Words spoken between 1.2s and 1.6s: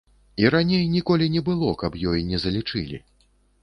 не